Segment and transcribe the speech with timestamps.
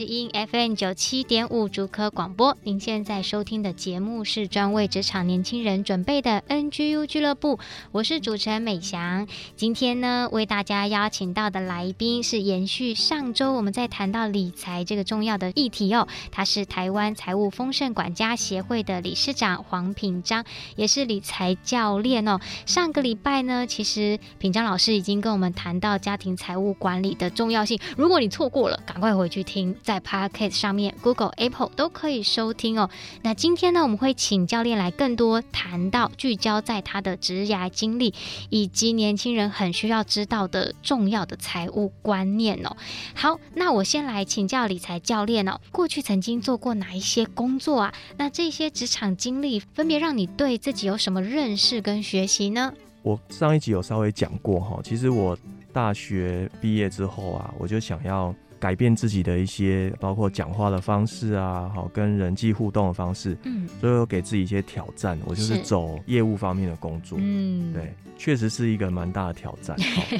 [0.00, 7.58] 之音 FM 九七点五竹科广播，您现在收听的节目是专为职场年轻人准备的 NGU 俱乐部，
[7.92, 9.28] 我是主持人美翔。
[9.56, 20.46] 今天呢，为大家邀请到的来宾是延续上周我们在谈到理财这个重要的议题哦，他是台湾财务丰盛管家协会的理事长黄品章，
[20.76, 22.40] 也是理财教练哦。
[22.64, 29.76] 上个礼拜呢，其实品章老师已经跟我们谈到家庭财务管理的重要性，如果你错过了，赶快回去听。
[29.90, 32.88] 在 Podcast 上面，Google、Apple 都可以收听哦。
[33.22, 38.14] 那今天呢，我们会请教练来更多谈到聚焦在他的职涯经历，
[38.50, 42.76] 以及年轻人很需要知道的重要的财务观念哦。
[43.16, 47.92] 好，那我先来请教理财教练哦，过去曾经做过哪一些工作啊？
[48.16, 52.72] 那这些职场经历分别让你对自己有什么认识跟学习呢？
[53.02, 55.36] 我上一集有稍微讲过哈，其实我
[55.72, 58.32] 大学毕业之后啊，我就想要。
[58.60, 69.74] 改变自己的一些，包括讲话的方式啊，好跟人际互动的方式，嗯，所以我给自己一些挑战，我就是走业务方面的工作，嗯，对，确实是一个蛮大的挑战。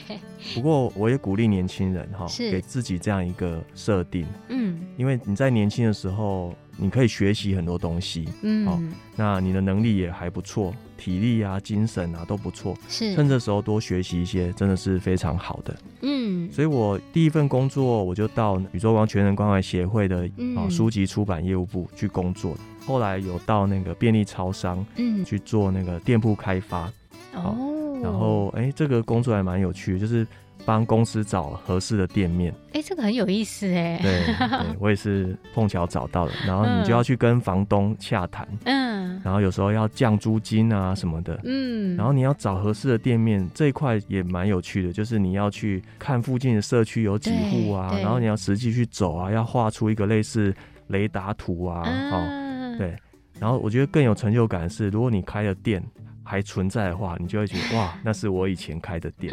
[0.55, 8.81] 不过我也鼓励年轻人哈，给自己这样一个设定，嗯，因为你在年轻的时候，你可以学习很多东西，嗯，好，
[9.17, 10.75] 那你的能力也还不错。
[11.01, 15.75] 体力啊，精神啊都不错，是趁这时候多学习一些，真的是非常好的。
[16.03, 22.55] 嗯，所以我第一份工作我就到宇宙光全人关怀协会的啊、嗯、书籍出版业务部去工作，
[22.87, 26.93] 后来有到那个便利超商，嗯，去做那个店铺开发。
[27.35, 27.57] 哦，
[28.03, 30.27] 然后哎、欸，这个工作还蛮有趣的，就是。
[30.65, 33.99] 帮公司找合适的店面，哎、欸，这个很有意思哎。
[34.03, 36.33] 对， 对，我也是碰巧找到的。
[36.47, 50.55] 然后你就要去跟房东洽谈，嗯，然后有时候要降租金啊什么的，嗯，然后你要找合适的店面，这一块也蛮有趣的，就是你要去看附近的社区有几户啊，然后你要实际去走啊，要画出一个类似
[50.89, 52.97] 雷达图啊，嗯、哦，对，
[53.39, 55.83] 然后我觉得更有成就感的是，如果你开了店。
[56.31, 59.33] 还存在的话，你就会觉得哇，那是我以前开的店，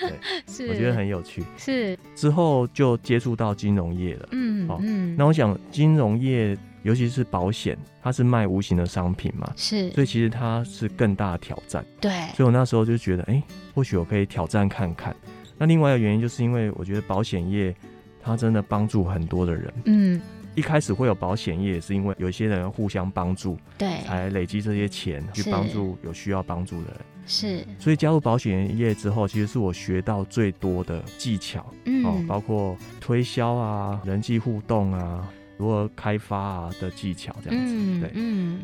[0.00, 0.10] 对，
[0.48, 1.44] 是，我觉得很有趣。
[1.58, 13.42] 是之后就接触到金融业了，嗯，哦，嗯，那我想金融业，尤其是保险，它是卖无形的商品嘛，是，所以其实它是更大的挑战，对，所以我那时候就觉得，哎、欸，
[13.74, 15.14] 或许我可以挑战看看。
[15.58, 17.74] 那另外一个原因就是因为我觉得保险业
[18.22, 20.18] 它真的帮助很多的人，嗯。
[20.58, 26.96] 一开始会有保险业，也是因为有些人互相帮助，对，才累积这些钱去帮助有需要帮助的人。
[27.26, 37.74] 是，所以加入保险业之后，其实是我学到最多的技巧，嗯，哦，包括推销啊、人际互动啊、如何开发啊的技巧，这样子。
[37.76, 38.60] 嗯、对，嗯，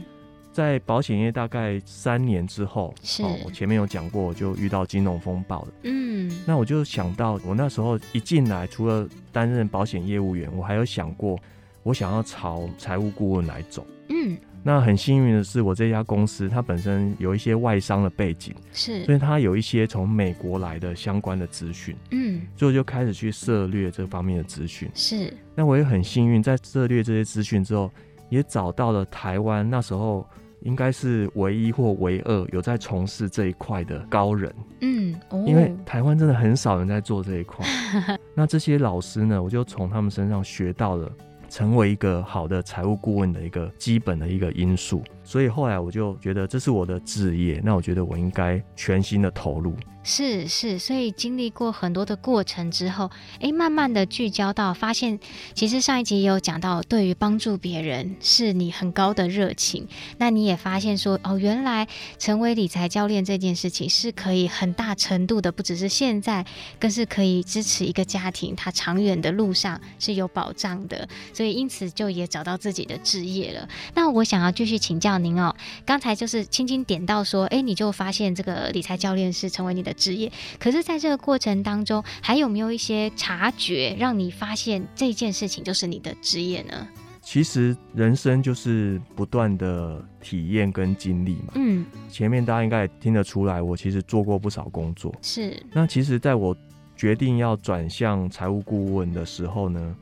[0.50, 5.68] 在保险业大概三年之后，是，哦，我前面有讲过，我就遇到金融风暴了。
[5.84, 11.38] 嗯，那我就想到，我那时候一进来，除了担任保险业务员，我还有想过。
[11.84, 25.30] 我想要朝财务顾问来走，嗯，那很幸运的是，我这家公司它本身有一些外商的背景，是，所以它有一些从美国来的相关的资讯，嗯，所以我就开始去涉猎这方面的资讯，是。
[25.54, 27.90] 那我也很幸运，在涉猎这些资讯之后，
[28.30, 30.26] 也找到了台湾那时候
[30.62, 34.50] 应该是唯一或唯二有在从事这一块的高人，
[34.80, 37.66] 嗯，哦，因为台湾真的很少人在做这一块，
[38.34, 41.12] 那这些老师呢，我就从他们身上学到了。
[41.48, 49.74] 成为一个好的财务顾问的一个基本的一个因素，所以后来我就觉得这是我的职业，那我觉得我应该全心的投入。
[50.06, 53.10] 是是，所以经历过很多的过程之后，
[53.40, 55.18] 哎，慢慢的聚焦到发现，
[55.54, 59.88] 其实上一集也有讲到，对于帮助别人是你很高的热情。
[60.18, 61.88] 那你也发现说，哦，原来
[62.18, 66.44] 成为理财教练这件事情是可以很大程度的，不只是现在，
[66.78, 71.08] 更是可以支持一个家庭，它长远的路上是有保障的。
[71.32, 73.66] 所以因此就也找到自己的职业了。
[73.94, 75.54] 那我想要继续请教教您哦。
[75.86, 80.30] 刚才就是轻轻点到说，哎，你就发现这个理财教练是成为你的职业。
[80.58, 86.86] 可是，在这个过程当中，还有没有一些察觉，让你发现这件事情就是你的职业呢？
[87.22, 91.52] 其实人生就是不断的体验跟经历嘛。
[91.54, 95.14] 嗯，前面大家应该也听得出来，我其实做过不少工作。
[95.22, 95.56] 是。
[95.72, 96.54] 那其实，在我
[96.96, 99.96] 决定要转向财务顾问的时候呢，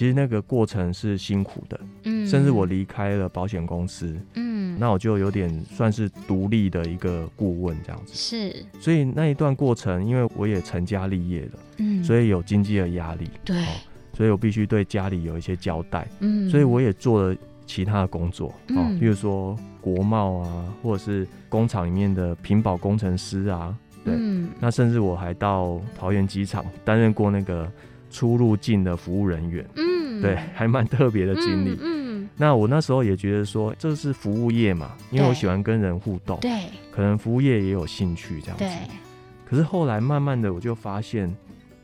[0.00, 1.78] 其实那个过程是辛苦的。
[2.04, 2.26] 嗯。
[2.26, 4.16] 甚至我离开了保险公司。
[4.32, 4.74] 嗯。
[4.80, 8.14] 那我就有点算是独立的一个顾问这样子。
[8.14, 8.64] 是。
[8.80, 11.50] 所以那一段过程，因为我也成家立业了。
[11.76, 12.02] 嗯。
[12.02, 13.28] 所以有经济的压力。
[13.44, 13.62] 对。
[14.14, 17.36] 所以我必须对家里有一些交代，嗯，所以我也做了
[17.66, 23.74] 其他的工作，嗯、哦，比如说国贸啊，或者是工厂里面的品保工程师啊，
[24.04, 27.70] 对，嗯、那甚至我还到桃园机场担任过那个
[28.10, 38.70] 出入境的服务人员，嗯，对，还蛮特别的经历，嗯，嗯，那我那时候也觉得说这是服务业嘛，因为我喜欢跟人互动，对，可能服务业也有兴趣这样子，对，
[39.46, 41.34] 可是后来慢慢的我就发现。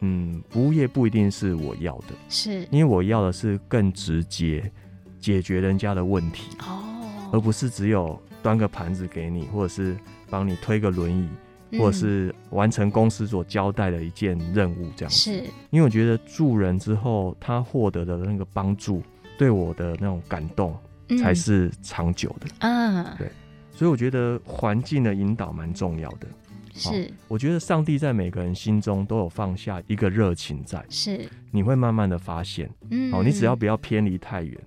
[0.01, 2.69] 嗯，服务业不一定是我要的，是。
[2.71, 4.71] 因为我要的是更直接
[5.19, 6.85] 解决人家的问题哦，
[7.33, 9.97] 而不是只有端个盘子给你，或者是
[10.29, 11.37] 帮你推个轮椅，嗯、
[11.79, 15.19] 或者是完成公司所交代的一件任务这样子。
[15.19, 19.03] 是，因为我觉得助人之后，他获得的那个帮助，
[19.39, 20.77] 对我的那种感动，
[21.21, 22.47] 才是长久的。
[22.61, 23.31] 嗯，对，
[23.73, 26.27] 所以我觉得环境的引导蛮重要的。
[26.75, 34.59] 是，我觉得上帝在每个人心中都有放下一个热情在，是，你会慢慢的发现，嗯，好，你只要不要偏离太远。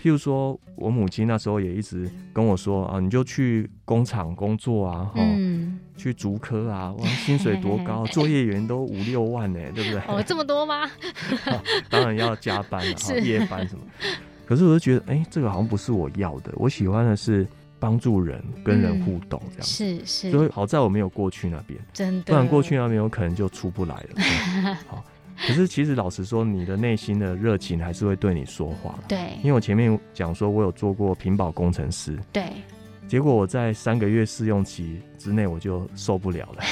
[0.00, 10.00] 譬如说，我母亲那时候也一直跟我说啊，你就去工厂工作啊，嗯，去竹科啊，哇， 薪水多高， 作业员都五六万呢，对不对？
[10.06, 10.90] 哦，这么多吗？
[11.90, 13.84] 当然要加班了，夜班什么。
[14.44, 17.46] 可是我就觉得，哎，这个好像不是我要的，我喜欢的是。
[17.78, 24.74] 帮助人，跟人互动，这样、嗯、是是，所以好在我没有过去那边，真的，不然过去那边有可能就出不来了。
[24.88, 25.04] 好，
[25.36, 28.98] 可是其实老实说，你的内心的热情还是会对你说话。
[29.08, 32.44] 对，因为我前面讲说我有做过屏保工程师，对。
[33.08, 36.64] 结果我在三个月试用期之内我就受不了了，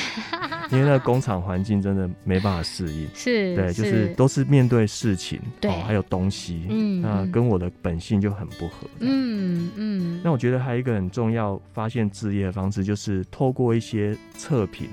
[0.73, 3.09] 因为那个工厂环境真的没办法适应。
[3.15, 8.89] 是，对，就是都是面对事情，对，还有东西，嗯，那跟我的本性就很不合。
[8.99, 10.21] 嗯嗯。
[10.25, 14.89] 那我觉得还有一个很重要发现置业的方式，就是透过一些测评。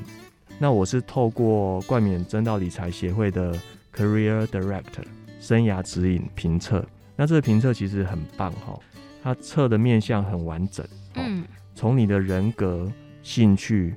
[0.61, 3.51] 那我是透过冠冕真道理财协会的
[3.95, 5.03] Career Director
[5.39, 6.85] 生涯指引评测。
[7.15, 8.79] 那这个评测其实很棒哈，
[9.23, 10.85] 它测的面向很完整。
[11.15, 11.43] 嗯，
[11.73, 12.87] 从你的人格、
[13.23, 13.95] 兴趣、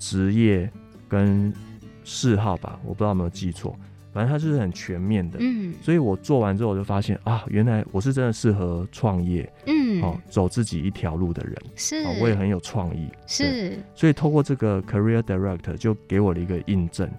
[0.00, 0.68] 职业
[1.08, 1.54] 跟
[2.02, 3.78] 嗜好吧，我不知道有没有记错，
[4.20, 5.38] 反正它是很全面的。
[5.40, 17.10] 嗯，所以我做完之后，我就发现啊，原来我是真的适合创业，嗯，哦，走自己一条路的人，是，我也很有创意，是，所以透过这个 Career Director 就给我了一个印证。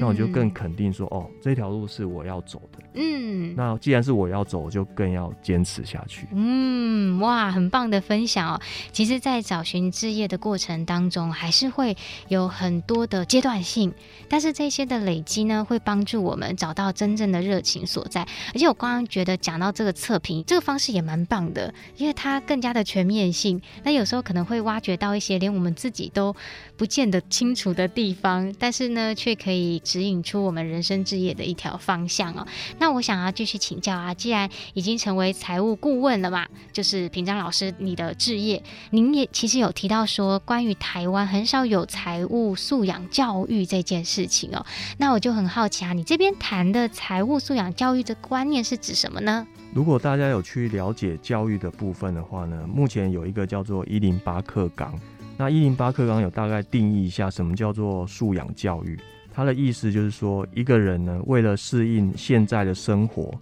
[0.00, 2.78] 那我就更肯定说，哦，这条路是我要走的。
[2.94, 6.26] 嗯，那既然是我要走，我就更要坚持下去。
[6.32, 8.60] 嗯，哇，很棒的分享哦。
[8.92, 11.96] 其实，在找寻置业的过程当中，还是会
[12.28, 13.92] 有很多的阶段性，
[14.28, 18.26] 但是这些的累积呢，会帮助我们找到真正的热情所在。
[18.54, 23.60] 而且，我刚刚觉得讲到这个测评，这个方式也蛮棒的，因为它更加的全面性。
[23.84, 26.34] 那有时候可能会挖掘到一些连我们自己都
[26.78, 29.58] 不见得清楚的地方，但是呢，却可以。
[29.84, 32.46] 指引出我们人生置业的一条方向哦。
[32.78, 44.64] 那我想要继续请教啊，既然已经成为财务顾问了嘛，就是平章老师你的置业，您也其实有提到说，关于台湾很少有财务素养教育这件事情哦。
[44.98, 49.46] 那我就很好奇啊，你这边谈的财务素养教育的观念是指什么呢？
[49.74, 54.94] 如果大家有去了解教育的部分的话呢，目前有一个叫做一零八课纲。
[55.40, 58.98] 那一零八课纲有大概定义一下什么叫做素养教育。
[59.32, 63.32] 它的意思就是说，一个人呢，为了适应现在的生活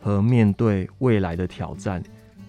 [0.00, 2.02] 和面对未来的挑战，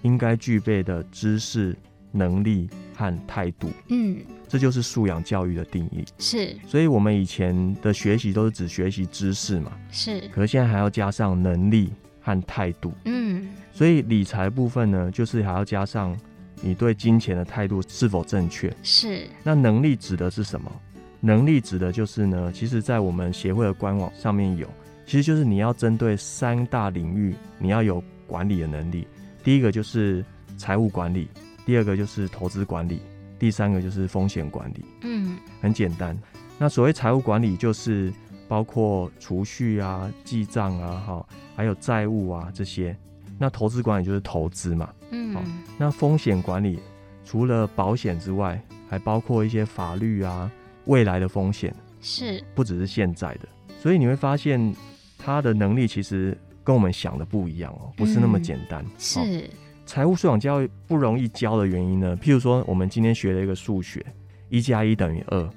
[0.03, 1.75] 应该具备的知识、
[2.13, 6.05] 能力和态度，嗯，这就是素养教育的定义。
[6.17, 11.91] 是，所以我们以前的学习都是只学习知识嘛，是，可是现在还要加上能力
[12.21, 16.17] 和态度，嗯，所以理财部分呢，就是还要加上
[16.63, 18.73] 你对金钱的态度是否正确。
[18.81, 20.71] 是，那能力指的是什么？
[21.19, 24.67] 能力指的就是呢，其实，在我们协会的官网上面有，
[25.05, 29.07] 其实就是你要针对三大领域，你要有管理的能力。
[29.43, 30.23] 第一个就是
[30.57, 31.27] 财务管理，
[31.65, 32.99] 第二个就是投资管理，
[33.37, 34.85] 第三个就是风险管理。
[35.01, 36.17] 嗯，很简单。
[36.57, 38.11] 那所谓财务管理，就是
[38.47, 42.95] 包括储蓄啊、记账啊、哈，还有债务啊这些。
[43.37, 44.89] 那投资管理就是投资嘛。
[45.11, 45.43] 嗯，好。
[45.77, 46.79] 那风险管理。
[47.25, 50.51] 除了保险之外，还包括一些法律啊、
[50.85, 53.47] 未来的风险，是不只是现在的。
[53.79, 54.75] 所以你会发现，
[55.17, 58.83] 他的能力其实跟我们想的不一样哦，不是那么简单。
[58.83, 59.49] 嗯、是
[59.85, 62.15] 财务素养教育不容易教的原因呢？
[62.21, 64.05] 譬如说，我们今天学了一个数学，
[64.49, 65.49] 一加一等于二，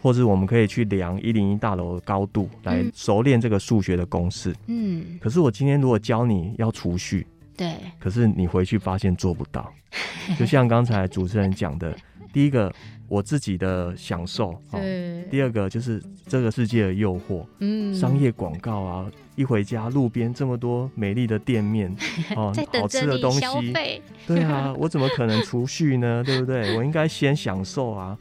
[0.00, 4.54] 或者我们可以去量一零一大楼的高度来熟练这个数学的公式。
[4.66, 5.18] 嗯。
[5.20, 7.26] 可是我今天如果教你要储蓄，
[7.56, 9.72] 对，可是你回去发现做不到。
[10.38, 11.96] 就像刚才主持人讲的，
[12.32, 12.72] 第一个。
[13.10, 15.24] 我自己的享受，对。
[15.30, 21.90] 第二个就是这个世界的诱惑，嗯，商业广告啊，一回家路边这么多美丽的店面，
[22.36, 23.40] 哦，好吃的东西，
[24.26, 26.22] 对啊，我怎么可能储蓄呢？
[26.22, 26.76] 对不对？
[26.76, 28.14] 我应该先享受啊。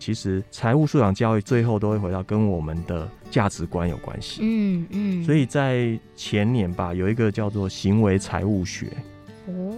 [0.00, 5.24] 其实财务素养教育最后都会回到跟我们的价值观有关系，嗯嗯。
[5.24, 8.88] 所以在前年吧，有一个叫做行为财务学。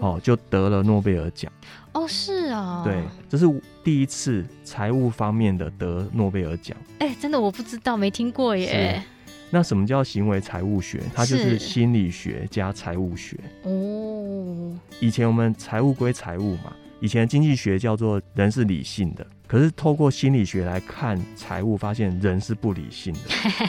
[0.00, 1.50] 哦，就得了诺贝尔奖
[1.92, 3.46] 哦，是啊，对，这是
[3.82, 6.76] 第一次财务方面的得诺贝尔奖。
[6.98, 9.02] 哎、欸，真的我不知道，没听过耶。
[9.48, 11.00] 那什么叫行为财务学？
[11.14, 14.76] 它就是心理学加财务学哦。
[15.00, 23.20] 以前我们财务归财务嘛，以前经济学叫做人是理性的，可是透过心理学来看财务，发现人是不理性的。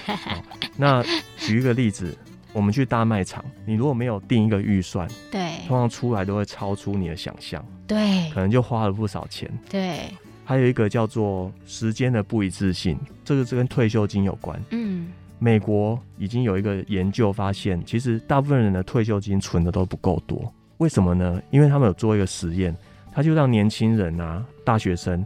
[0.31, 0.41] 哦、
[0.77, 1.03] 那
[1.37, 2.17] 举一个例子。
[2.53, 10.01] 我们去大卖场，你如果没有定一个预算，对，通常出来都会超出你的想象，对，可能就花了不少钱，对。
[10.45, 14.61] 还有一个叫做时间的不一致性，这个是跟退休金有关。
[14.69, 21.41] 嗯，美国已经有一个研究发现，其实大部分人的退休金存的都不够多，为什么呢？
[21.49, 22.77] 因为他们有做一个实验，
[23.11, 25.25] 他就让年轻人啊，大学生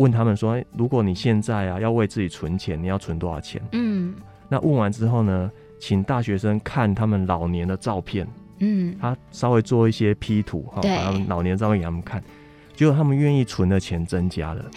[0.00, 3.60] 问他们说，如果你现在啊要为自己存钱，你要存多少钱？
[3.72, 4.14] 嗯，
[4.48, 5.50] 那问完之后呢？
[5.82, 8.28] 请大学生看他们老年的照片，
[8.58, 12.22] 嗯，他稍微做一些 P 图哈，把他们老年的照片给他们看，
[12.76, 14.70] 结果他们愿意存的钱增加了。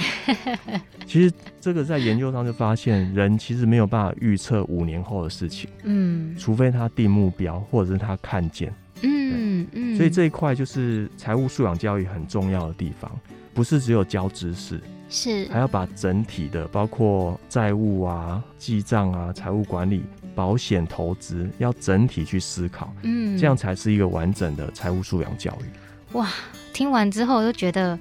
[1.05, 13.11] 其实这个在研究上就发现，人其实没有办法预测五年后的事情，嗯，除非他定目标或者是他看见，嗯嗯，所以这一块就是财务素养教育很重要的地方，
[13.53, 14.79] 不是只有教知识。
[15.09, 26.17] 是，还要把整体的，包括债务啊、记账啊、财务管理、保险、投资，要整体去思考，嗯，这样才是一个完整的财务素养教育。
[26.17, 26.29] 哇，
[26.73, 27.97] 听完之后我就觉得，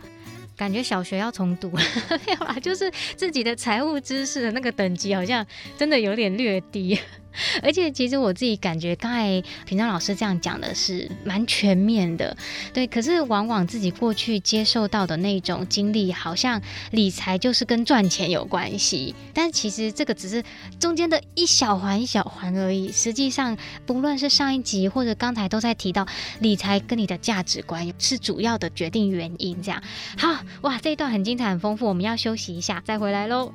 [0.56, 1.70] 感觉小学要重读，
[2.26, 5.44] 没有啦，就是自己的财务知识的那个等级好像
[5.76, 6.98] 真的有点略低。
[7.62, 12.36] 而且其实我自己感觉，刚才平章老师这样讲的是蛮全面的，
[12.72, 12.86] 对。
[12.86, 16.60] 可是往往自己过去接受到的那种经历，好像
[16.90, 20.42] 理财就是跟赚钱有关系，但其实这个只是
[20.78, 22.92] 中间的一小环一小环而已。
[22.92, 26.06] 实际上，不论是上一集或者刚才都在提到，
[26.40, 29.62] 理财跟你的价值观是主要的决定原因。
[29.62, 29.82] 这样，
[30.18, 33.52] 好哇，这一段很精彩很丰富，我们要休息一下，再回来喽。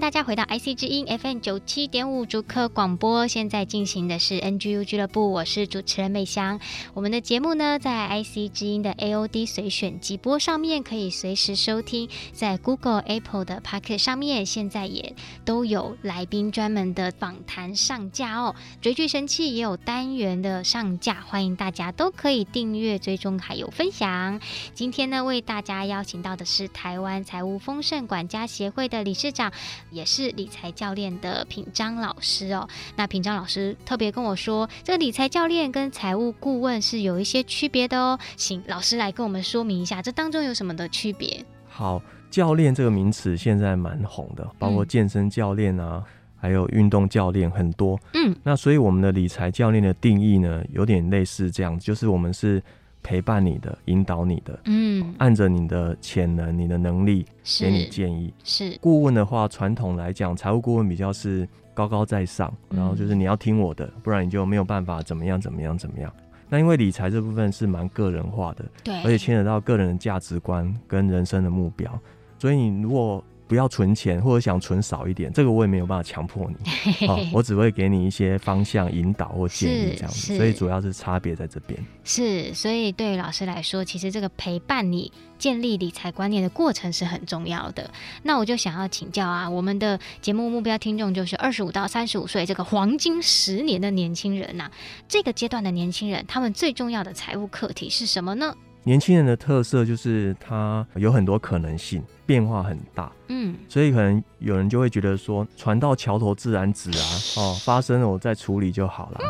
[0.00, 6.58] 大家回到 IC 之音 FM 九七点五竹科广播，现在进行的是 NGU 俱乐部，我是主持人美香。
[6.94, 15.14] 我们的节目呢，在 IC 之音的 AOD 随选直播上面可以随时收听，在 Google、Apple 的 Pocket 上面，现在也
[15.44, 18.56] 都有来宾专门的访谈上架哦。
[18.80, 24.40] 追剧神器也有单元的上架，欢迎大家都可以订阅、追踪还有分享。
[24.72, 29.52] 今天呢，为大家邀请到的是台湾财务丰盛管家协会的理事长。
[29.90, 32.68] 也是理财教练的品章老师哦。
[32.96, 38.18] 那品章老师特别跟我说，这个理财教练跟财务顾问是有一些区别的哦。
[38.36, 41.44] 请老师来跟我们说明一下，这当中有什么的区别？
[41.68, 46.04] 好，教练这个名词现在蛮红的，包括健身教练啊，嗯、
[46.36, 47.98] 还有运动教练很多。
[48.14, 52.62] 嗯，那所以我们的理财教练的定义呢，有点类似这样，就是我们是。
[53.02, 57.24] 陪伴你的，引导你的，嗯，按着你的潜能、你的能力
[57.58, 58.32] 给你建议。
[58.44, 58.78] 是。
[58.80, 66.12] 顾问的话，传统来讲，财务顾问比较是高高在上，然后就是你要听我的，不然你就没有办法怎么样怎么样怎么样。
[66.48, 71.96] 那因为理财这部分是蛮个人化的，对，而且牵扯到个人的价值观跟人生的目标，
[72.38, 76.56] 所以你如果不要存钱，或者想存少一点，这个我也没有办法强迫你。
[77.08, 80.36] 哦，我只会给你一些方向引导或建议这样子。
[80.36, 81.76] 所以主要是差别在这边。
[82.04, 87.90] 是，所以对于老师来说，其实这个陪伴你建立理财观念的过程是很重要的。
[88.22, 94.70] 那我就想要请教啊，我们的节目目标听众就是二十五到三十五岁这个黄金十年的年轻人呐、啊，
[95.08, 98.54] 这个阶段的年轻人，他们最重要的财务课题是什么呢？
[98.82, 107.04] 年轻人的特色就是他有很多可能性，变化很大，嗯，所以可能有人就会觉得说，船到桥头自然直啊，
[107.36, 109.20] 哦，发生了我再处理就好了，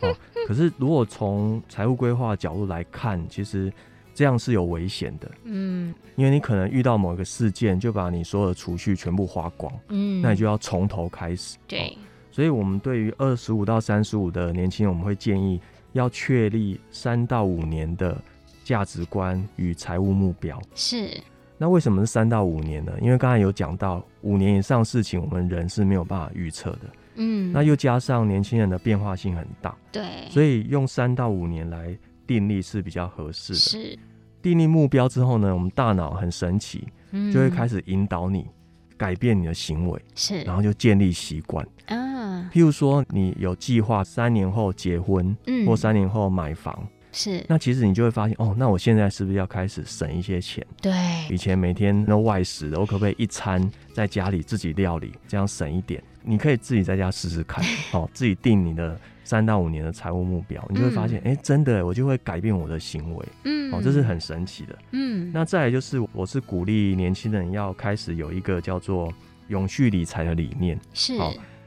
[0.00, 0.16] 哦，
[0.48, 3.70] 可是如果从财务规划角度来看，其实
[4.14, 11.92] 这样是有危险的，嗯，因为你可能遇到某一个事件，就把你所有的储蓄全部花光，嗯，那你就要从头开始，对，哦，
[12.30, 15.60] 所以我们对于二十五到三十五的年轻人，我们会建议
[15.92, 18.16] 要确立三到五年的。
[18.64, 21.10] 价值观与财务目标是，
[21.58, 22.92] 那为什么是三到五年呢？
[23.00, 26.80] 因为刚才有讲到五年以上事情，我们人是没有办法预测的。
[27.16, 33.58] 嗯，那又加上年轻人的变化性很大，对，所以用三到五年来定立是比较合适的。
[33.58, 33.98] 是，
[34.42, 36.88] 定立目标之后呢，我们大脑很神奇，
[37.32, 38.48] 就会开始引导你
[38.96, 41.64] 改变你的行为，是，然后就建立习惯。
[41.86, 46.84] 啊，譬如说你有计划三年后结婚，嗯，或三年后买房。
[47.14, 50.66] 是，那其实你就会发现，哦，那我现在是不是要开始省一些钱？
[50.82, 50.92] 对，
[51.30, 56.02] 以前每天都外食的，我可不可以一餐在家里自己料理，这样省一点？
[56.22, 65.30] 你可以自己在家试试看， 哦，自己定你的三到五年的财务目标，你就会发现，哎、嗯欸，真的，我就会改变我的行为，嗯，哦，这是很神奇的，嗯。
[65.32, 69.12] 那再来就是，我是鼓励年轻人要开始有一个叫做
[69.48, 71.12] 永续理财的理念，是。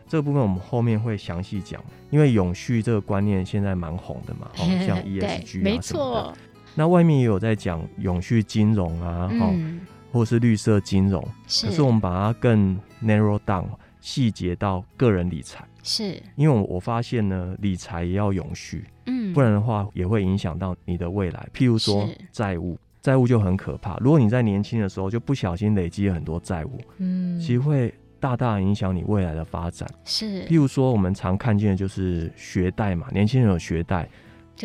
[0.07, 6.37] 这个部分我们后面会详细讲，因为永续这个观念现在蛮红的嘛，哦，像 ESG 啊没什么的。
[6.75, 11.21] 那外面也有在讲永续金融啊，哈、嗯，或是绿色金融。
[11.47, 11.67] 是。
[11.67, 13.65] 可是我们把它更 narrow down，
[13.99, 15.67] 细节到个人理财。
[15.83, 16.21] 是。
[16.35, 21.49] 因为我发现呢，理财也要永续，嗯，不然的话也会影响到你的未来。
[21.53, 23.97] 譬如说债务，债务就很可怕。
[23.97, 27.93] 如果你在年轻的时候就不小心累积了很多债务，嗯，其实会。
[28.19, 30.43] 大大影响你未来的发展，是。
[30.45, 34.07] 譬如说，我们常看见的就是学贷嘛，年轻人有学贷，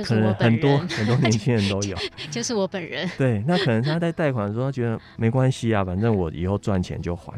[0.05, 1.97] 可能很多很多年轻人都有，
[2.31, 3.09] 就是我本人。
[3.19, 7.33] 对，那可能他在贷款的时候，他觉得没关系啊，反正我以后赚钱就还。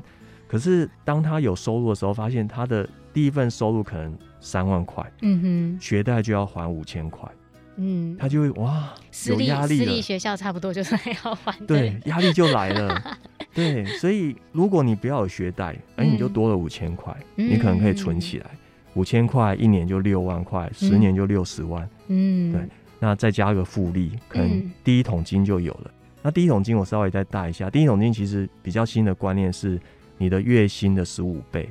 [0.46, 7.28] 可是当他有收入的时候，发现他的第一份收入可能三万块，嗯哼，学贷就要还五千块，
[7.76, 8.94] 嗯，他就会哇，
[9.26, 9.78] 有压力。
[9.78, 13.02] 私立学校差不多就是要还，对，压力就来了。
[13.54, 18.50] 对，所以如果你不要有学贷，哎，你就多了五千块，你可能可以存起来，
[18.94, 22.60] 五千块一年就六万块，十年就六十万，嗯，对，
[22.98, 25.90] 那再加个复利，可能第一桶金就有了。
[26.20, 29.80] 那第一桶金我稍微再带一下，第一桶金其实比较新的观念是
[30.18, 31.68] 你的月薪的十五倍，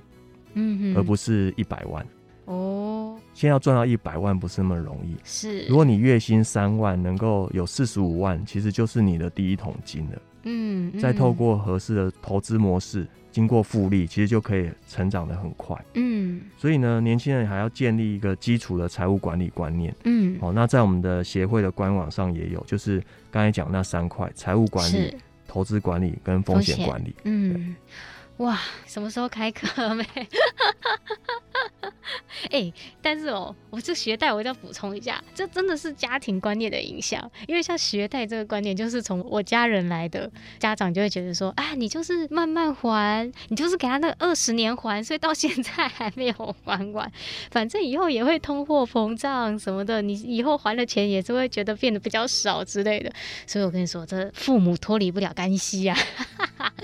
[0.53, 2.05] 嗯，而不是一百万。
[2.45, 5.65] 哦，先要赚到一百万不是那么容易，是。
[5.67, 10.21] 如果你月薪三万，能够有四十五万，其实就是你的第一桶金了。
[10.43, 15.75] 嗯，嗯，再透过合适的投资模式，经过复利，其实就可以成长得很快。
[15.95, 19.93] 嗯，所以呢，年轻人还要建立一个基础的财务管理观念。
[20.03, 23.01] 嗯，好，那在我们的协会的官网上也有，就是
[23.31, 25.15] 刚才讲那三块：财务管理、
[25.47, 27.15] 投资管理跟风险管理。
[27.23, 27.75] 嗯，
[28.43, 30.05] 哇，什么时候开课 没？
[32.51, 37.31] 哎、但是哦，我这学贷我一定要补充一下，这真的是家庭观念的影响。
[37.47, 40.29] 因为像学贷这个观念，就是从我家人来的，
[40.59, 47.09] 家长就会觉得说，啊，你就是慢慢还，你就是给他那二十年还，所以到现在还没有还完，
[47.49, 53.09] 反正以后也会通货膨胀什么的，你以后还的钱也是会觉得变得比较少之类的。
[53.47, 55.97] 所以我跟你说，这父母脱离不了干系啊，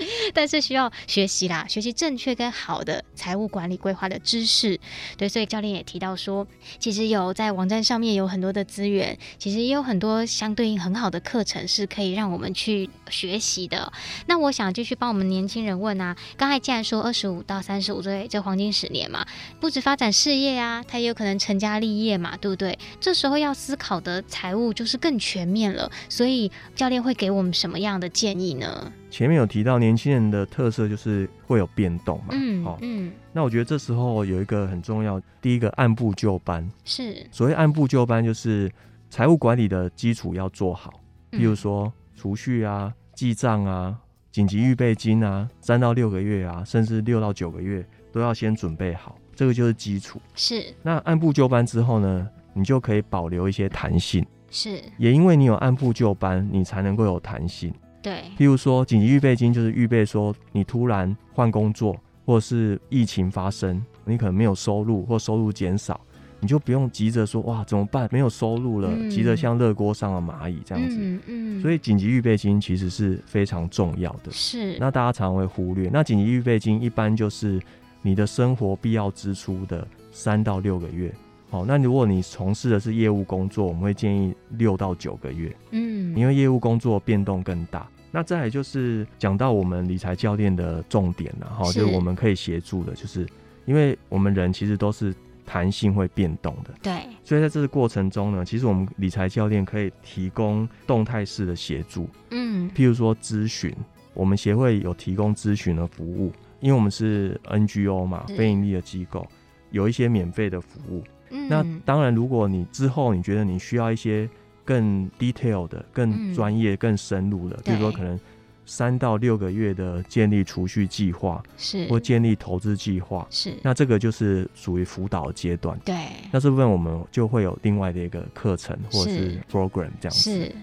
[0.34, 4.78] 但是需要学习啦，学习正确跟好的财务管理规划的知识。
[5.16, 6.46] 对，所以教练也提到说，
[6.78, 13.92] 其实有在网站上面有很多的资源，其实也有很多相对应很好的课程是可以让我们去学习的。
[14.26, 19.26] 那我想继续帮我们年轻人问啊，刚才既然说二十五到三十五岁这黄金十年嘛，
[19.60, 22.78] 不止发展事业啊，他也有可能成家立业嘛，对不对？
[23.00, 25.90] 这时候要思考的财务就是更全面了。
[26.08, 28.92] 所以教练会给我们什么样的建议呢？
[29.10, 37.26] 前面有提到年轻人的特色就是会有变动嘛，嗯，好，嗯，那我觉得这时候有一个很重要，第一个按部就班，是。
[37.30, 38.70] 所谓按部就班，就是
[39.10, 40.94] 财务管理的基础要做好，
[41.30, 43.98] 比如说储蓄啊、记账啊、
[44.30, 50.20] 紧急预备金啊，三到六个月啊，甚至六到九个月都要先准备好，这个就是基础。
[50.36, 57.74] 是，那按部就班之后呢，你就可以保留一些弹性，是，也因为你有按部就班，你才能够有弹性。
[58.02, 66.00] 对，譬如说紧急预备金就是预备说你突然换工作，或者是疫情发生，你可能没有收入或收入减少。
[66.42, 68.08] 你就不用急着说哇怎么办？
[68.10, 70.96] 没有收入了，嗯、急着像热锅上的蚂蚁这样子。
[70.98, 74.30] 嗯嗯、所以紧急预备金其实是非常重要的。
[74.32, 74.78] 是。
[74.80, 75.90] 那大家常常会忽略。
[75.92, 77.60] 那紧急预备金一般就是
[78.00, 81.14] 你的生活必要支出的三到六个月。
[81.50, 85.54] 好，那如果你从事的是业务工作，我们会建议六到九个月。
[85.72, 86.16] 嗯。
[86.16, 87.86] 因为业务工作变动更大。
[88.10, 93.26] 那再来就是讲到我们理财教练的重点了哈，就是我们可以协助的，就是
[93.66, 95.14] 因为我们人其实都是。
[95.46, 103.74] 弹性会变动的，对，所以在这个过程中呢，其实我们理财教练可以提供动态式的协助，嗯，譬如说咨询，
[104.14, 109.26] 我们协会有提供咨询的服务，因为我们是 NGO 嘛，非盈利的机构，
[109.72, 111.02] 有一些免费的服务。
[111.30, 114.28] 嗯，那当然，如果你之后你觉得你需要一些
[114.64, 118.18] 更 detail 的、更专业、更深入的，比如说可能。
[118.66, 121.88] 三到六个月的建立储蓄计划，是。
[121.88, 123.52] 或建立投资计划，是。
[123.62, 125.76] 那这个就是属于辅导阶段。
[125.84, 125.96] 对，
[126.30, 130.44] 那这部分我们就会有另外的一个课程或者是 program 这样子。
[130.44, 130.54] 是，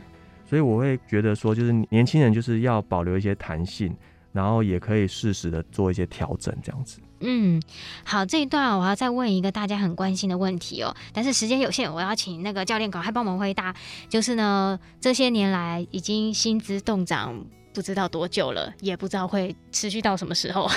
[0.49, 3.93] 所以我会觉得说，就是年轻人就是要保留一些弹性，
[4.37, 6.99] 然后也可以适时的做一些调整这样子。
[7.21, 7.59] 嗯，
[8.03, 13.75] 好，这一段我要再问一个大家很关心的问题哦，但是时间有限，我要请那个教练赶快帮我们回答。
[14.07, 17.43] 就是呢，这些年来已经薪资冻涨。
[17.73, 20.67] 不知道多久了，也不知道会持续到什么时候。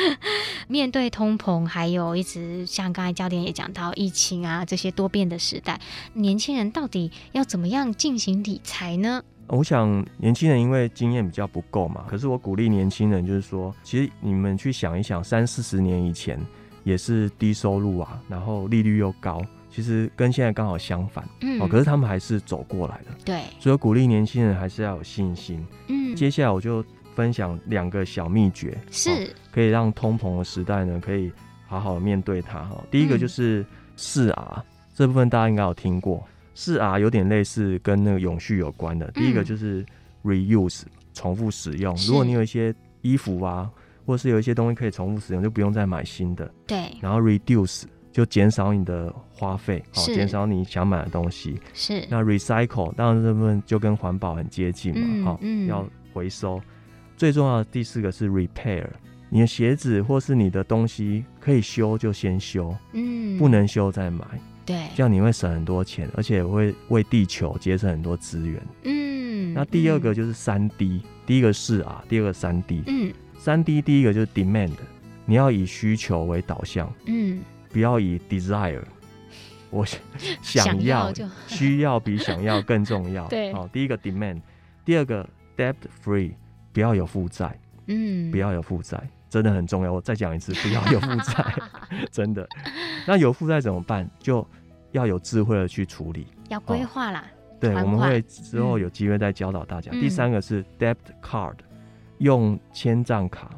[0.66, 5.78] 面对通膨，还有一直像刚才教练也讲到疫情啊这些多变的时代，
[6.14, 9.22] 年轻人到底要怎么样进行理财呢？
[9.48, 16.38] 我想年轻人因为经验比较不够嘛，可是我鼓励年轻人就是说，其实你们去想一想，三四十年以前
[16.84, 19.42] 也是低收入啊，然后利率又高。
[19.70, 26.84] 其实跟现在刚好相反，嗯，哦，可是他们还是走过来的，对，所以鼓励年轻人还是要有信心，嗯，接下来我就
[27.14, 29.14] 分享两个小秘诀，是、哦、
[29.52, 31.30] 可以让通膨的时代呢，可以
[31.66, 32.82] 好好面对它哈。
[32.90, 36.26] 第一个就是四 R，、嗯、这部分大家应该有听过，
[36.58, 39.86] 四 R 有点类似跟那个永续有关的，嗯、第一个就是
[40.24, 40.82] reuse，
[41.14, 43.70] 重复使用，如果你有一些衣服啊，
[44.04, 47.84] 或者是有一些东西可以重复使用，就不用再买新的，对，然后 reduce。
[48.10, 51.60] 就减少你的花费，好，减少你想买的东西。
[51.72, 52.04] 是。
[52.10, 56.60] 那 recycle 当然这部分就跟环保很接近嘛，好、嗯，要回收。
[57.16, 58.84] 最重要的第四个是 repair，
[59.28, 64.24] 你的鞋子或是你的东西可以修就先修，嗯，不能修再买。
[64.68, 68.62] 对，这样你会省很多钱，而且会为地球节省很多资源。
[68.84, 69.54] 嗯。
[69.54, 72.82] 那第二个就是三 D，、嗯、第一个是啊，第二个三 D。
[72.86, 73.10] 嗯。
[73.38, 74.72] 三 D 第一个就是 demand，
[75.24, 76.92] 你要以需求为导向。
[77.06, 77.40] 嗯。
[77.72, 78.82] 不要以 desire，
[79.70, 79.86] 我
[80.42, 81.10] 想要、
[81.46, 83.26] 需要比想要更重要。
[83.30, 84.42] 对，好，第一个 demand，
[84.84, 85.26] 第二个
[85.56, 86.32] debt free，
[86.74, 87.58] 不要有负债。
[87.90, 89.92] 嗯，不要有负债，真的很重要。
[89.92, 91.54] 我再讲一次， 不要有负债，
[92.10, 92.48] 真的。
[93.06, 94.08] 那有负债怎么办？
[94.18, 94.46] 就
[94.92, 97.24] 要有智慧的去处理，要规划啦。
[97.60, 99.90] 对，我们会之后有机会再教导大家。
[99.92, 101.54] 嗯、第三个是 debt card，
[102.18, 103.50] 用签账卡，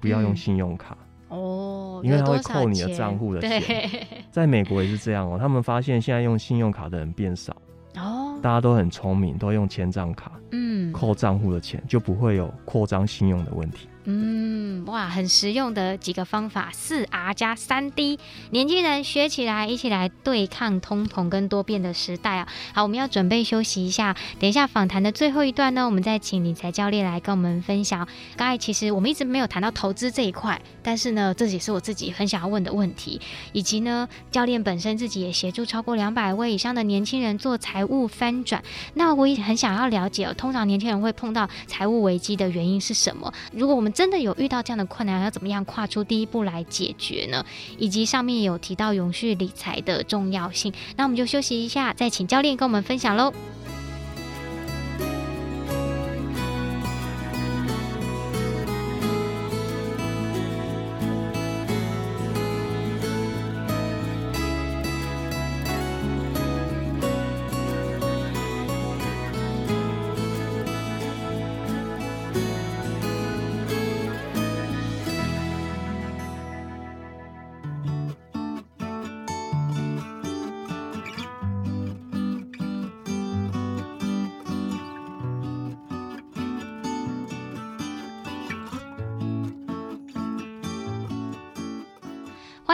[0.00, 0.96] 不要用信用卡。
[1.00, 5.36] 嗯哦，因为他会扣你的账户的钱，对，在美国也是这样哦。
[5.36, 7.52] 他们发现现在用信用卡的人变少，
[7.96, 13.88] 哦，大家都很聪明，都用签账卡，嗯，扣账户的钱就不会有扩张信用的问题。
[14.04, 14.45] 嗯，
[14.86, 18.20] 哇，很实用的几个方法，四 R 加三 D，
[18.50, 22.46] 年轻人学起来，一起来对抗通膨跟多变的时代啊！
[22.72, 28.06] 好，我们要准备休息一下，等一下访谈的最后一段呢，我们再请理财教练来跟我们分享。
[28.36, 33.20] 刚才其实我们一直没有谈到投资这一块，但是呢，这也是我自己很想要问的问题，
[33.52, 38.62] 以及呢，教练本身自己也协助超过两百位以上的年轻人做财务翻转。
[38.94, 43.34] 那我也很想要了解，通常年轻人会碰到财务危机的原因是什么？
[43.52, 47.44] 如果我们真的有遇到这样的困难，要怎么样跨出第一步来解决呢？
[47.78, 53.32] 以及上面有提到永续理财的重要性，那我们就休息一下，再请教练跟我们分享喽。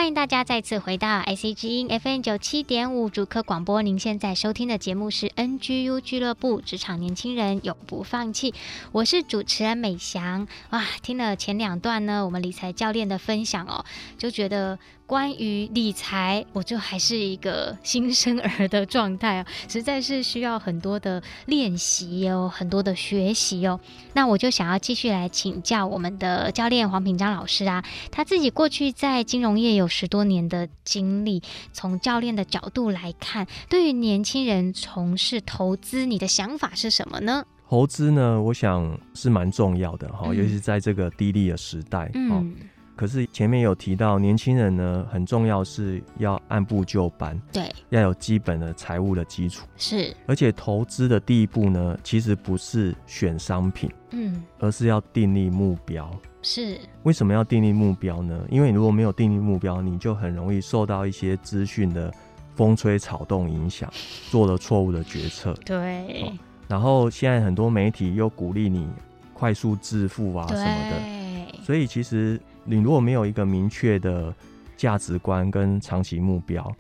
[0.03, 3.83] 欢迎大家再次回到 IC 之音 FM 九七点五主科广播。
[3.83, 8.53] 您现在收听的节目是 NGU 俱乐部，职场年轻人永不放弃。
[8.91, 10.49] 我是主持人美翔。
[10.71, 13.85] 哇，听了前两段呢，我们理财教练的分享哦，
[14.19, 14.77] 就觉得。
[15.05, 23.79] 关于理财，我就还是一个新生儿的状态哦，实在是需要很多的练习哦，很多的学习哦。
[24.15, 31.43] 那我就想要继续来请教我们的教练黄品章老师啊，他自己过去在金融业有十多年的经历，
[31.75, 37.45] 从教练的角度来看，对于年轻人从事投资，你的想法是什么呢？
[37.69, 42.55] 投资呢，我想是蛮重要的哈，尤其是在这个低利的时代，嗯。
[42.95, 50.15] 可是前面有提到，年轻人呢，很重要是要按部就班，对，要有基本的财务的基础，是。
[50.27, 56.09] 而且投资的第一步呢，其实不是选商品，嗯，而是要订立目标，
[56.43, 56.79] 是。
[57.03, 58.39] 为什么要订立目标呢？
[58.51, 62.13] 因为你如果没有订立目标，你就很容易受到一些资讯的
[62.55, 63.91] 风吹草动影响，
[64.31, 66.33] 做了错误的决策，对、哦。
[66.69, 68.87] 然后现在很多媒体又鼓励你
[69.33, 72.39] 快速致富啊什么的，所以其实。
[72.65, 74.35] 你如果没有一个明确的
[74.77, 76.73] 价值观跟长期目标，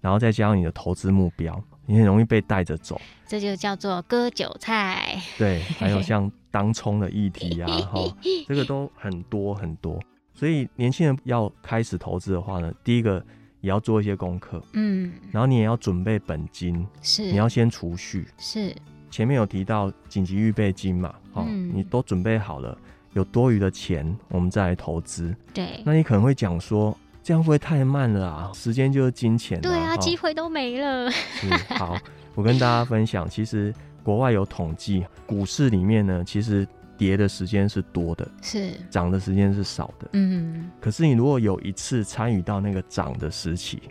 [0.00, 3.00] 然后再加上你的投资目标，你很容易被带着走。
[3.26, 5.20] 这就叫做割韭菜。
[5.36, 8.00] 对，还有像当冲的议题啊， 哈，
[8.46, 10.00] 这个都很多很多。
[10.34, 13.24] 所以年轻人要开始投资的话呢，第一个
[13.60, 18.74] 也要做一些功课，嗯，然后你也要准备本金，是，你要先储蓄，是。
[19.10, 22.76] 前面有提到紧急预备金嘛，哦，嗯，你都准备好了。
[23.18, 25.34] 有多余的钱，我们再来投资。
[25.52, 28.50] 对，那你可能会讲说，这样会不会太慢了啊？
[28.54, 29.60] 时间就是金钱啊。
[29.60, 31.10] 对啊，机会都没了。
[31.10, 31.98] 是，好，
[32.36, 40.08] 我跟大家分享，其实国外有统计，股市里面呢，其实跌的时间是多的，是涨的时间是少的。
[40.12, 43.82] 嗯，可是你如果有一次参与到那个涨的时期，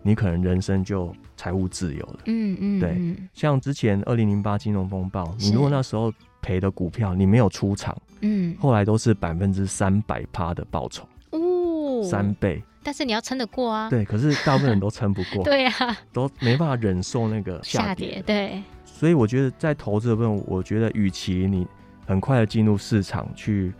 [0.00, 2.18] 你可能人生就财务自由了。
[2.26, 7.96] 嗯嗯，对，像之前二零零八金融风暴，你如果那时候赔的股票，你没有出场。
[8.20, 12.62] 嗯，后来都是百分之三百趴的报酬哦，三倍。
[12.82, 13.90] 但是你要撑得过啊。
[13.90, 15.42] 对，可是大部分人都撑不过。
[15.44, 18.22] 对呀、啊，都没办法忍受那个下跌，下跌。
[18.24, 21.66] 对，所以我觉得在投资的部分，我觉得与其你
[22.06, 23.72] 很快的进入市场去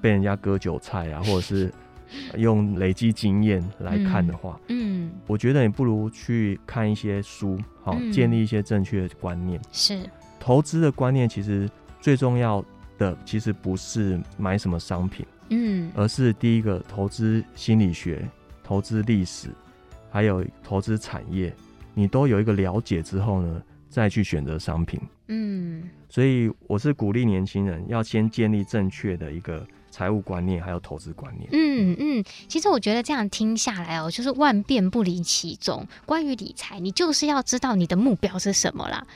[0.00, 1.72] 被人家割韭菜啊， 或者是
[2.36, 9.60] 用累积经验来看的话，嗯，嗯，我觉得你不如去看一些书，好，建立一些正确的观念。
[9.72, 11.68] 是，投资的观念其实
[12.00, 12.64] 最重要。
[13.04, 18.26] 的其实不是买什么商品，嗯，而是第一个投资心理学、
[18.62, 19.48] 投资历史，
[20.10, 21.54] 还有投资产业，
[21.92, 35.86] 你都有一个了解之后呢，再去选择商品，嗯，所以我是鼓励年轻人要先建立正确的一个财务观念，还有投资观念，嗯嗯，其实我觉得这样听下来哦，就是万变不离其宗。
[36.06, 39.06] 关于理财，你就是要知道你的目标是什么啦。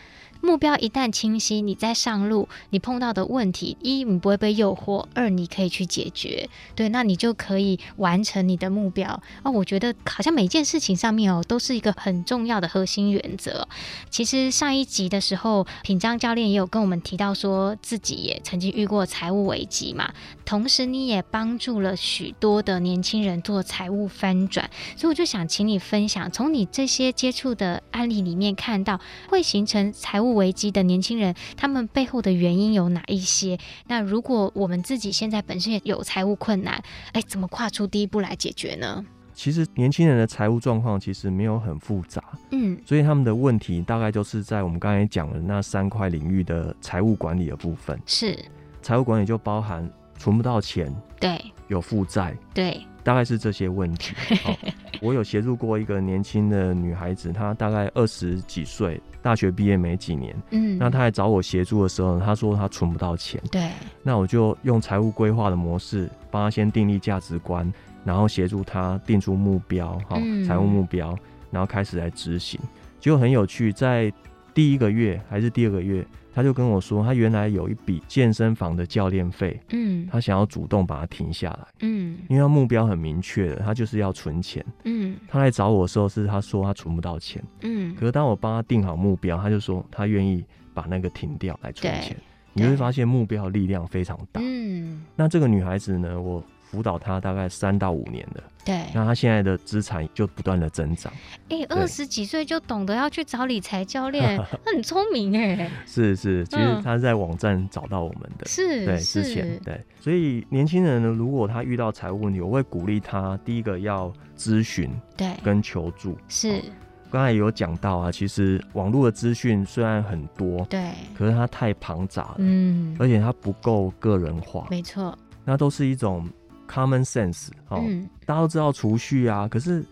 [0.40, 9.20] 目标一旦清晰，你在上路，你碰到的问题，一你不会被诱惑，二你可以去解决，对，那你就可以完成你的目标。
[9.42, 13.66] 哦，我觉得好像每件事情上面哦，都是一个很重要的核心原则。
[14.10, 20.12] 其实上一集的时候，品章教练也有跟我们提到说，自己也曾经遇过财务危机嘛，
[20.44, 30.27] 同时你也帮助了许多的年轻人做财务翻转，所以我就想请你分享，从你这些接触的案例里面看到，会形成财务。
[30.34, 33.58] 危机的年轻人，他们背后的原因有哪一些？
[33.86, 39.04] 那如果我们自己现在本身也有财务困难，哎，怎么跨出第一步来解决呢？
[39.34, 47.96] 其实年轻人的财务状况其实没有很复杂，嗯，所以他们的问题大概就是在我们刚才讲的那三块领域的财务管理的部分。
[48.04, 48.36] 是，
[48.82, 49.88] 财务管理就包含
[50.18, 54.14] 存不到钱，对，有负债，对，大概是这些问题。
[54.44, 54.54] 哦，
[55.00, 59.00] 我有协助过一个年轻的女孩子，她大概二十几岁。
[59.22, 63.70] 大学毕业没几年，嗯，那她来找我协助的时候，她说她存不到钱，对，
[64.02, 67.70] 那我就用财务规划的模式，帮她先订立价值观，
[68.04, 71.18] 然后协助她定出目标，哈，财务目标，
[71.50, 72.60] 然后开始来执行，
[73.00, 74.12] 结果很有趣，在
[74.58, 76.04] 第一个月还是第二个月。
[76.34, 90.44] 他就跟我说，他原来有一笔健身房的教练费，嗯，他想要主动把它停下来，嗯，因为他目标很明确的，他就是要存钱，嗯，他来找我的时候是他说他存不到钱，嗯，可是当我帮他定好目标，他就说他愿意
[90.74, 92.16] 把那个停掉来存钱，
[92.52, 98.42] 你会发现目标的力量非常大，嗯，那这个女孩子呢，我辅导他大概三到五年的。
[98.64, 101.10] 对，那他现在的资产就不断的增长。
[101.48, 105.70] 哎、欸，二十几岁就懂得要去找理财教练， 他很聪明哎。
[105.86, 108.46] 是是，其实他是在网站找到我们的。
[108.46, 116.18] 是、嗯，对，之前对，所以年轻人呢，如果他遇到财务问题，我会鼓励他第一个要咨询，对，跟求助。
[116.28, 116.62] 是，
[117.10, 126.28] 刚才有讲到啊，其实网络的资讯虽然很多，对，可是它太庞杂了，嗯，而且它不够个人化，没错，那都是一种。
[126.68, 129.82] Common sense，哦、嗯，大家都知道储蓄啊，可是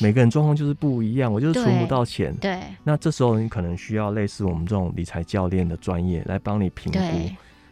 [0.00, 2.32] 每个人状况就是不一样，我就是存不到钱。
[2.36, 6.98] 对，那这时候你可能需要类似我们这种理财教练的专业来帮你评估，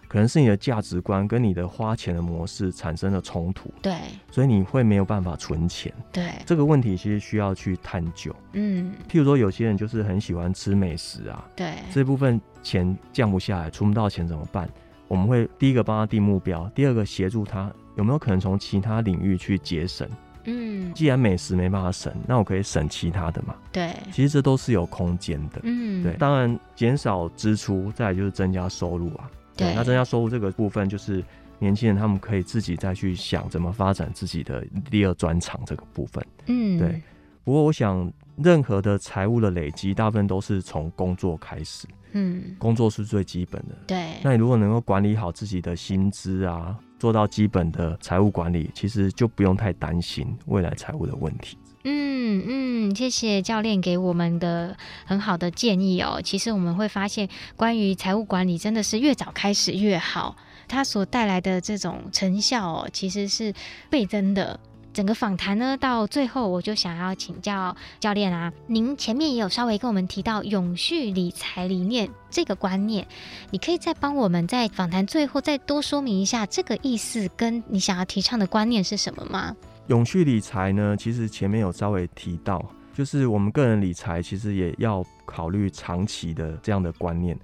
[0.09, 3.71] 可能是你的价值观跟你的花钱的模式产生了冲突。
[3.83, 3.95] 对，
[4.31, 5.93] 所以你会没有办法存钱。
[6.11, 8.35] 对，这个问题其实需要去探究。
[8.55, 14.67] 嗯，譬如说有些人就是很喜欢吃美食啊，对，这部分钱降不下来，存不到钱怎么办？
[15.09, 17.73] 我们会第一个帮他定目标，第二个协助他。
[17.97, 20.09] 有没有可能从其他领域去节省？
[20.47, 23.55] 嗯，既然美食没办法省，那我可以省其他的嘛？
[23.73, 25.61] 对，其实这都是有空间的。
[25.63, 29.31] 嗯，对，当然减少支出，再来就是增加收入啊。
[29.57, 31.25] 对，对，那增加收入这个部分，就是
[31.59, 36.27] 年轻人他们可以自己再去想怎么发展自己的第二专长这个部分。
[36.47, 37.01] 嗯，对。
[37.45, 41.87] 不过我想，任何的财务的累积，大部分都是从工作开始。
[42.15, 43.77] 嗯，工作是最基本的。
[43.87, 46.77] 对，那你如果能够管理好自己的薪资啊。
[46.97, 51.59] 做到基本的财务管理，其实就不用太担心未来财务的问题。
[51.83, 54.75] 嗯嗯，谢谢教练给我们的
[55.05, 56.19] 很好的建议哦。
[56.25, 60.35] 其实我们会发现，关于财务管理真的是越早开始越好，
[60.67, 63.53] 它所带来的这种成效哦，其实是
[63.91, 64.59] 倍增的。
[64.95, 73.05] 整个访谈呢，到最后我就想要请教教练啊，您前面也有稍微跟我们提到永续理财理念这个观念，
[73.51, 79.55] 你可以再帮我们在访谈最后再多说明一下这个意思，跟你想要提倡的观念是什么吗？
[79.89, 87.37] 永续理财呢，其实前面有稍微提到，就是我们个人理财其实也要考虑长期的这样的观念。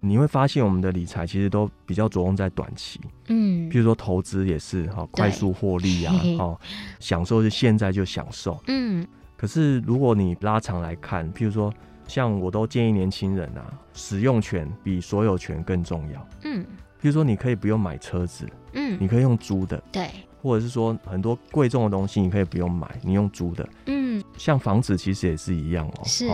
[0.00, 6.60] 你会发现，我们的理财其实都比较着重在短期，嗯，譬如说投资也是哈，快速获利啊， 哦，
[7.00, 9.06] 享受是现在就享受，嗯。
[9.36, 11.72] 可是如果你拉长来看，譬如说，
[12.06, 16.64] 像我都建议年轻人啊，使用权比所有权更重要，嗯。
[16.98, 20.08] 譬如说，你可以不用买车子，嗯，你可以用租的，对，
[20.40, 24.22] 或者是说很多贵重的东西你可以不用买，你用租的，嗯。
[24.38, 26.26] 像房子其实也是一样哦，是。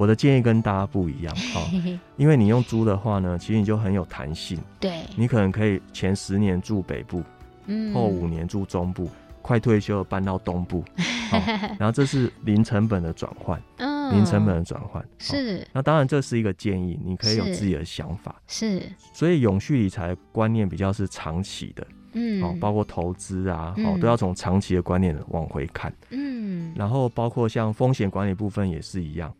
[0.00, 1.60] 我的建议跟大家不一样哈，
[2.16, 4.58] 因为你用租的话呢，其实你就很有弹性。
[4.80, 7.22] 对，你可能可以前十年住北部，
[7.66, 9.10] 嗯，后五年住中部，
[9.42, 10.82] 快退休搬到东部，
[11.78, 15.68] 然后这是零成本的转换，嗯，零成本的转换是。
[15.70, 18.34] 那当然这是一个建议，你可以有自己的想法。
[18.46, 18.82] 是，
[19.12, 29.30] 所以永续理财观念比较是长期的，嗯，哦，包括投资啊，哦，都要从长期的观念往回看，嗯，然后包括像风险管理部分也是一样。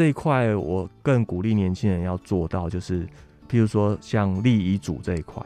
[0.00, 3.06] 这一块我更鼓励年轻人要做到，就是
[3.50, 5.42] 譬如说像立遗嘱这一块，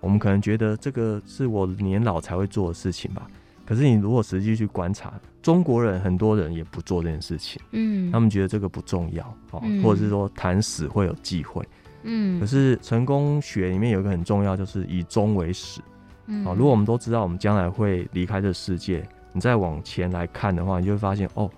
[0.00, 3.28] 我们可能觉得这个是我年老才会做的事情吧。
[3.64, 11.64] 可是你如果实际去观察，中国人很多人也不做这件事情，嗯，他们觉得这个不重要，哦，或者是说谈死会有忌讳，
[12.02, 12.40] 嗯。
[12.40, 15.80] 可是成功学里面有一个很重要，就是以终为始，
[16.26, 21.48] 嗯，如果我们都知道我们将来会离开这世界，你再往前来看的话，你就会发现哦。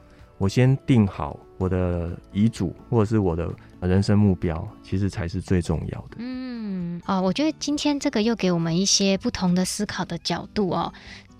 [0.45, 3.49] 我先定好我的遗嘱，或者是我的
[3.81, 6.17] 人生目标，其实才是最重要的。
[6.19, 10.93] 嗯，哦，我觉得今天这个又给我们一些不同的思考的角度哦。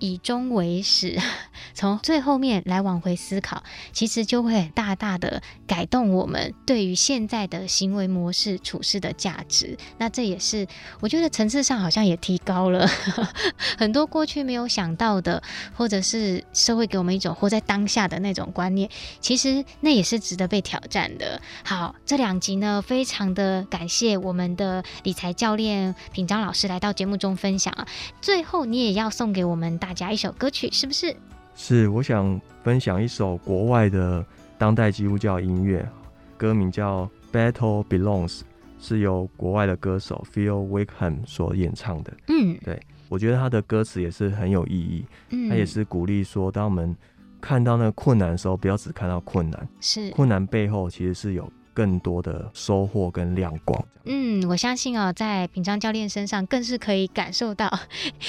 [0.05, 1.19] 以终为始，
[1.73, 3.63] 从最后面来往回思考，
[3.93, 9.79] 其实就会大大的改动我们对于现在的行为模式、处事的价值。
[9.99, 10.67] 那这也是
[11.01, 12.87] 我觉得层次上好像也提高了
[13.79, 15.43] 很多过去没有想到的，
[15.75, 18.91] 或者是社会给我们一种活在当下的那种观念，
[19.21, 21.41] 其实那也是值得被挑战的。
[21.65, 27.87] 好，这两集呢，非常的感谢我们的理财教练品章老师来到节目中分享啊。
[28.21, 31.15] 最后，你也要送给我们大加一首歌曲是不是？
[31.55, 34.25] 是，我想分享一首国外的
[34.59, 35.89] 当代基督教音乐，
[36.37, 38.41] 歌名叫《Battle Belongs》，
[38.81, 42.13] 是由国外的歌手 Phil Wickham 所演唱的。
[42.29, 45.07] 嗯，对，我觉得他的歌词也是很有意义。
[45.31, 46.95] 嗯，他也是鼓励说，当我们
[47.41, 53.85] 看到那个困难的时候，不要只看到困难，是困难背后其实是有更多的收获跟亮光。
[54.07, 57.73] 嗯，我相信哦，在品章教练身上更是可以感受到，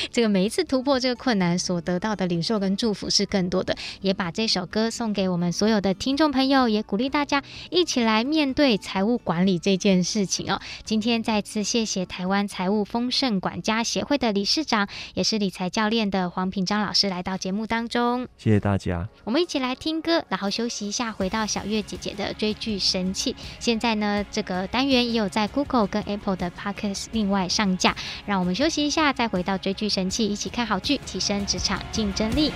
[0.10, 3.76] 这个每一次突破这个困难所得到的领受跟祝福是更多的。
[4.00, 10.62] 也把这首歌送给我们所有的听众朋友，也鼓励大家一起来面对财务管理这件事情哦。
[10.86, 18.26] 今天再次谢谢台湾财务丰盛管家协会的理事长，也是理财教练的黄品章老师来到节目当中。
[18.38, 19.06] 谢谢大家。
[19.26, 23.35] 我们一起来听歌，然后休息一下，回到小月姐姐的追剧神器。
[23.60, 27.96] 现在呢，这个单元也有在 Google 跟 Apple 的 Podcast 另外上架。
[28.26, 32.52] 让我们休息一下，再回到追剧神器，一起看好剧，提升职场竞争力。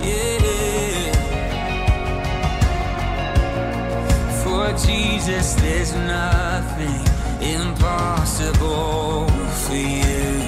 [0.00, 1.12] Yeah.
[4.42, 7.00] For Jesus, there's nothing
[7.40, 9.28] impossible
[9.62, 10.39] for you.